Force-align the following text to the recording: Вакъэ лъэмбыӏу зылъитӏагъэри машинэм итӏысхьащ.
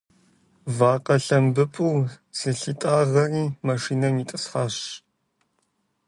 Вакъэ 0.77 1.15
лъэмбыӏу 1.25 1.97
зылъитӏагъэри 2.37 3.45
машинэм 3.67 4.15
итӏысхьащ. 4.21 4.75